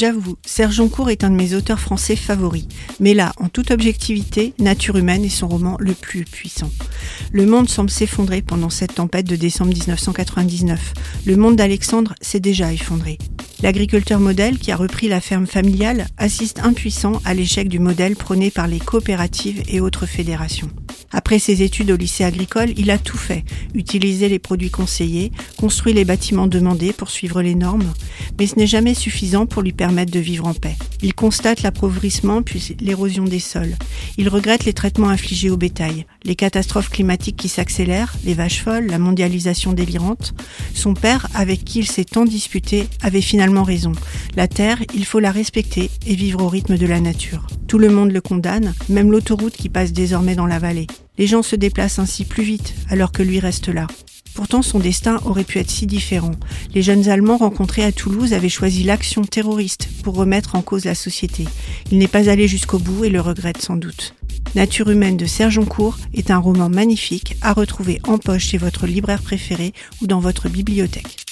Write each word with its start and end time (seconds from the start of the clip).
J'avoue, 0.00 0.38
Serge 0.46 0.76
Joncourt 0.76 1.10
est 1.10 1.24
un 1.24 1.30
de 1.30 1.36
mes 1.36 1.52
auteurs 1.52 1.78
français 1.78 2.16
favoris. 2.16 2.66
Mais 3.00 3.12
là, 3.12 3.34
en 3.36 3.50
toute 3.50 3.70
objectivité, 3.70 4.54
Nature 4.58 4.96
humaine 4.96 5.26
est 5.26 5.28
son 5.28 5.46
roman 5.46 5.76
le 5.78 5.92
plus 5.92 6.24
puissant. 6.24 6.70
Le 7.32 7.44
monde 7.44 7.68
semble 7.68 7.90
s'effondrer 7.90 8.40
pendant 8.40 8.70
cette 8.70 8.94
tempête 8.94 9.26
de 9.26 9.36
décembre 9.36 9.74
1999. 9.74 10.94
Le 11.26 11.36
monde 11.36 11.56
d'Alexandre 11.56 12.14
s'est 12.22 12.40
déjà 12.40 12.72
effondré. 12.72 13.18
L'agriculteur 13.62 14.20
modèle 14.20 14.58
qui 14.58 14.72
a 14.72 14.76
repris 14.76 15.06
la 15.06 15.20
ferme 15.20 15.46
familiale 15.46 16.06
assiste 16.16 16.60
impuissant 16.60 17.20
à 17.26 17.34
l'échec 17.34 17.68
du 17.68 17.78
modèle 17.78 18.16
prôné 18.16 18.50
par 18.50 18.68
les 18.68 18.78
coopératives 18.78 19.62
et 19.68 19.82
autres 19.82 20.06
fédérations. 20.06 20.70
Après 21.12 21.38
ses 21.38 21.62
études 21.62 21.90
au 21.90 21.96
lycée 21.96 22.24
agricole, 22.24 22.70
il 22.76 22.90
a 22.90 22.98
tout 22.98 23.18
fait. 23.18 23.44
Utilisé 23.74 24.28
les 24.28 24.38
produits 24.38 24.70
conseillés, 24.70 25.32
construit 25.56 25.92
les 25.92 26.04
bâtiments 26.04 26.46
demandés 26.46 26.92
pour 26.92 27.10
suivre 27.10 27.42
les 27.42 27.54
normes, 27.54 27.92
mais 28.38 28.46
ce 28.46 28.56
n'est 28.56 28.66
jamais 28.66 28.94
suffisant 28.94 29.46
pour 29.46 29.62
lui 29.62 29.72
permettre 29.72 30.12
de 30.12 30.20
vivre 30.20 30.46
en 30.46 30.54
paix. 30.54 30.76
Il 31.02 31.14
constate 31.14 31.62
l'appauvrissement 31.62 32.42
puis 32.42 32.76
l'érosion 32.80 33.24
des 33.24 33.40
sols. 33.40 33.76
Il 34.18 34.28
regrette 34.28 34.64
les 34.64 34.72
traitements 34.72 35.08
infligés 35.08 35.50
au 35.50 35.56
bétail, 35.56 36.06
les 36.24 36.36
catastrophes 36.36 36.90
climatiques 36.90 37.36
qui 37.36 37.48
s'accélèrent, 37.48 38.14
les 38.24 38.34
vaches 38.34 38.62
folles, 38.62 38.86
la 38.86 38.98
mondialisation 38.98 39.72
délirante. 39.72 40.34
Son 40.74 40.94
père, 40.94 41.28
avec 41.34 41.64
qui 41.64 41.80
il 41.80 41.86
s'est 41.86 42.04
tant 42.04 42.24
disputé, 42.24 42.86
avait 43.02 43.20
finalement 43.20 43.62
raison. 43.62 43.92
La 44.36 44.48
terre, 44.48 44.78
il 44.94 45.04
faut 45.04 45.20
la 45.20 45.32
respecter 45.32 45.90
et 46.06 46.14
vivre 46.14 46.42
au 46.42 46.48
rythme 46.48 46.76
de 46.76 46.86
la 46.86 47.00
nature. 47.00 47.46
Tout 47.66 47.78
le 47.78 47.88
monde 47.88 48.12
le 48.12 48.20
condamne, 48.20 48.74
même 48.88 49.10
l'autoroute 49.10 49.56
qui 49.56 49.68
passe 49.68 49.92
désormais 49.92 50.34
dans 50.34 50.46
la 50.46 50.58
vallée. 50.58 50.86
Les 51.18 51.26
gens 51.26 51.42
se 51.42 51.56
déplacent 51.56 51.98
ainsi 51.98 52.24
plus 52.24 52.42
vite, 52.42 52.74
alors 52.88 53.12
que 53.12 53.22
lui 53.22 53.40
reste 53.40 53.68
là. 53.68 53.86
Pourtant, 54.34 54.62
son 54.62 54.78
destin 54.78 55.20
aurait 55.24 55.44
pu 55.44 55.58
être 55.58 55.70
si 55.70 55.86
différent. 55.86 56.32
Les 56.74 56.82
jeunes 56.82 57.08
Allemands 57.08 57.36
rencontrés 57.36 57.84
à 57.84 57.92
Toulouse 57.92 58.32
avaient 58.32 58.48
choisi 58.48 58.84
l'action 58.84 59.22
terroriste 59.22 59.88
pour 60.02 60.14
remettre 60.14 60.54
en 60.54 60.62
cause 60.62 60.84
la 60.84 60.94
société. 60.94 61.46
Il 61.90 61.98
n'est 61.98 62.08
pas 62.08 62.28
allé 62.28 62.48
jusqu'au 62.48 62.78
bout 62.78 63.04
et 63.04 63.10
le 63.10 63.20
regrette 63.20 63.60
sans 63.60 63.76
doute. 63.76 64.14
Nature 64.54 64.90
humaine 64.90 65.16
de 65.16 65.26
Serge 65.26 65.58
Oncourt 65.58 65.98
est 66.12 66.30
un 66.30 66.38
roman 66.38 66.68
magnifique 66.68 67.36
à 67.40 67.52
retrouver 67.52 68.00
en 68.06 68.18
poche 68.18 68.46
chez 68.46 68.58
votre 68.58 68.86
libraire 68.86 69.22
préféré 69.22 69.72
ou 70.02 70.06
dans 70.06 70.20
votre 70.20 70.48
bibliothèque. 70.48 71.29